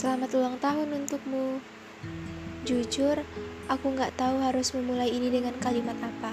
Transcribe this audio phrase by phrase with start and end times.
[0.00, 1.60] Selamat ulang tahun untukmu.
[2.64, 3.20] Jujur,
[3.68, 6.32] aku nggak tahu harus memulai ini dengan kalimat apa.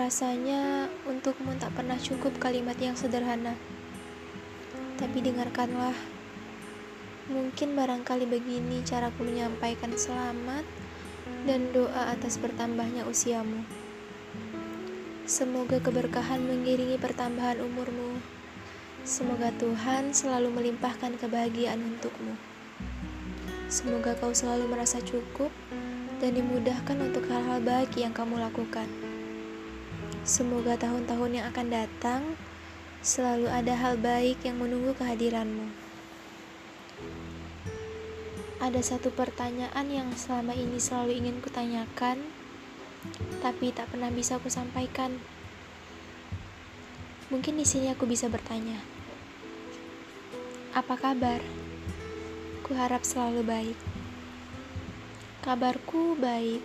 [0.00, 3.52] Rasanya untukmu tak pernah cukup kalimat yang sederhana.
[4.96, 5.92] Tapi dengarkanlah.
[7.28, 10.64] Mungkin barangkali begini caraku menyampaikan selamat
[11.44, 13.60] dan doa atas bertambahnya usiamu.
[15.28, 18.40] Semoga keberkahan mengiringi pertambahan umurmu.
[19.02, 22.38] Semoga Tuhan selalu melimpahkan kebahagiaan untukmu.
[23.66, 25.50] Semoga kau selalu merasa cukup
[26.22, 28.86] dan dimudahkan untuk hal-hal baik yang kamu lakukan.
[30.22, 32.22] Semoga tahun-tahun yang akan datang
[33.02, 35.66] selalu ada hal baik yang menunggu kehadiranmu.
[38.62, 42.22] Ada satu pertanyaan yang selama ini selalu ingin kutanyakan,
[43.42, 45.18] tapi tak pernah bisa kusampaikan.
[47.34, 48.91] Mungkin di sini aku bisa bertanya.
[50.72, 51.44] Apa kabar?
[52.64, 53.78] Kuharap selalu baik.
[55.44, 56.64] Kabarku baik,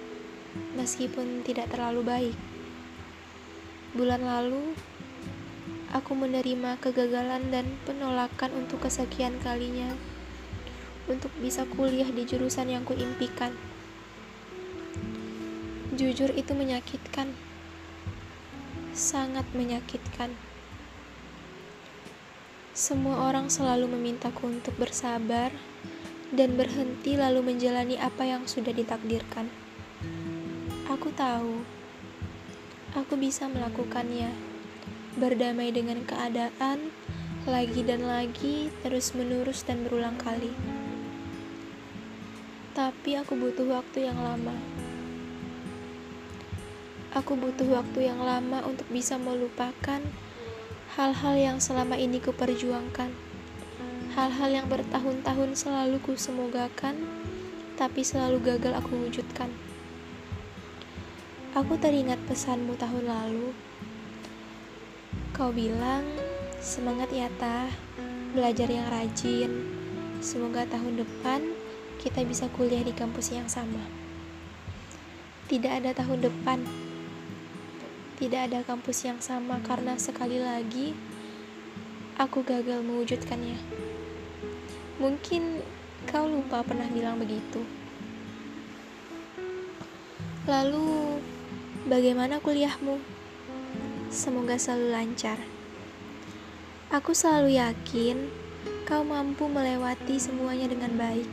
[0.80, 2.38] meskipun tidak terlalu baik.
[3.92, 4.72] Bulan lalu,
[5.92, 9.92] aku menerima kegagalan dan penolakan untuk kesekian kalinya
[11.12, 13.52] untuk bisa kuliah di jurusan yang kuimpikan.
[16.00, 17.36] Jujur itu menyakitkan.
[18.96, 20.32] Sangat menyakitkan.
[22.78, 25.50] Semua orang selalu memintaku untuk bersabar
[26.30, 29.50] dan berhenti lalu menjalani apa yang sudah ditakdirkan.
[30.86, 31.66] Aku tahu,
[32.94, 34.30] aku bisa melakukannya,
[35.18, 36.94] berdamai dengan keadaan,
[37.50, 40.54] lagi dan lagi, terus-menerus dan berulang kali.
[42.78, 44.54] Tapi aku butuh waktu yang lama.
[47.18, 49.98] Aku butuh waktu yang lama untuk bisa melupakan
[50.98, 53.14] hal-hal yang selama ini kuperjuangkan,
[54.18, 56.98] hal-hal yang bertahun-tahun selalu kusemogakan,
[57.78, 59.54] tapi selalu gagal aku wujudkan.
[61.54, 63.54] Aku teringat pesanmu tahun lalu.
[65.38, 66.02] Kau bilang,
[66.58, 67.70] semangat ya tah,
[68.34, 69.70] belajar yang rajin.
[70.18, 71.46] Semoga tahun depan
[72.02, 73.86] kita bisa kuliah di kampus yang sama.
[75.46, 76.87] Tidak ada tahun depan,
[78.18, 80.98] tidak ada kampus yang sama karena sekali lagi
[82.18, 83.62] aku gagal mewujudkannya.
[84.98, 85.62] Mungkin
[86.10, 87.62] kau lupa pernah bilang begitu.
[90.50, 91.22] Lalu,
[91.86, 92.98] bagaimana kuliahmu?
[94.10, 95.38] Semoga selalu lancar.
[96.90, 98.34] Aku selalu yakin
[98.90, 101.30] kau mampu melewati semuanya dengan baik.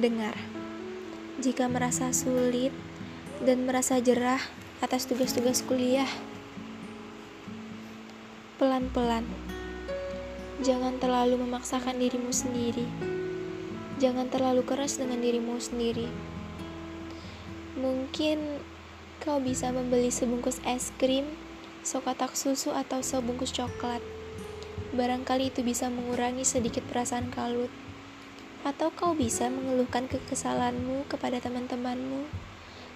[0.00, 0.38] Dengar,
[1.36, 2.72] jika merasa sulit
[3.44, 4.40] dan merasa jerah,
[4.84, 6.04] atas tugas-tugas kuliah.
[8.60, 9.24] Pelan-pelan,
[10.60, 12.84] jangan terlalu memaksakan dirimu sendiri.
[13.96, 16.04] Jangan terlalu keras dengan dirimu sendiri.
[17.80, 18.60] Mungkin
[19.24, 21.32] kau bisa membeli sebungkus es krim,
[21.80, 24.04] sokatak susu, atau sebungkus coklat.
[24.92, 27.72] Barangkali itu bisa mengurangi sedikit perasaan kalut.
[28.68, 32.28] Atau kau bisa mengeluhkan kekesalanmu kepada teman-temanmu,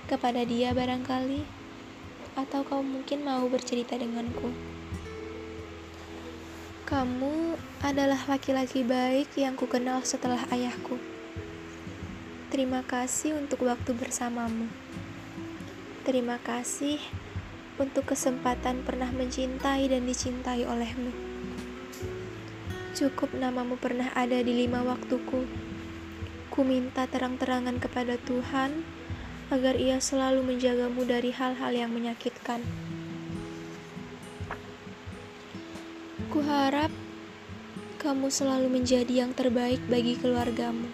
[0.04, 1.57] kepada dia barangkali
[2.38, 4.54] atau kau mungkin mau bercerita denganku.
[6.86, 10.96] Kamu adalah laki-laki baik yang kukenal setelah ayahku.
[12.48, 14.70] Terima kasih untuk waktu bersamamu.
[16.06, 16.96] Terima kasih
[17.76, 21.12] untuk kesempatan pernah mencintai dan dicintai olehmu.
[22.96, 25.44] Cukup namamu pernah ada di lima waktuku.
[26.48, 28.97] Ku minta terang-terangan kepada Tuhan
[29.48, 32.60] agar ia selalu menjagamu dari hal-hal yang menyakitkan.
[36.28, 36.92] Kuharap
[37.96, 40.92] kamu selalu menjadi yang terbaik bagi keluargamu.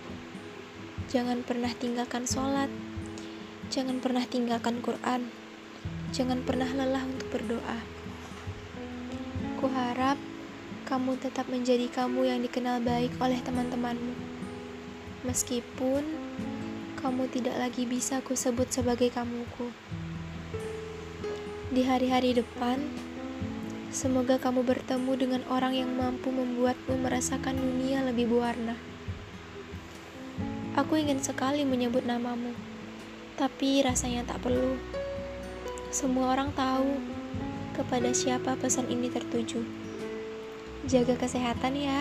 [1.11, 2.71] Jangan pernah tinggalkan sholat,
[3.69, 5.29] jangan pernah tinggalkan Quran,
[6.15, 7.79] jangan pernah lelah untuk berdoa.
[9.59, 10.17] Kuharap
[10.87, 14.15] kamu tetap menjadi kamu yang dikenal baik oleh teman-temanmu.
[15.25, 16.24] Meskipun
[17.05, 19.69] kamu tidak lagi bisa kusebut sebagai kamuku.
[21.69, 22.81] Di hari-hari depan,
[23.93, 28.81] semoga kamu bertemu dengan orang yang mampu membuatmu merasakan dunia lebih berwarna.
[30.81, 32.57] Aku ingin sekali menyebut namamu,
[33.37, 34.81] tapi rasanya tak perlu.
[35.93, 36.89] Semua orang tahu
[37.77, 39.61] kepada siapa pesan ini tertuju.
[40.89, 42.01] Jaga kesehatan ya.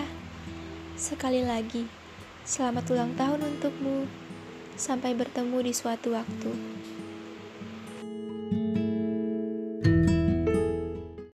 [0.95, 1.91] Sekali lagi,
[2.47, 4.23] selamat ulang tahun untukmu.
[4.73, 6.51] Sampai bertemu di suatu waktu.